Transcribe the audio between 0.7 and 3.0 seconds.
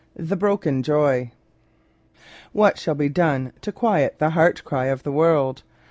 Joy What shall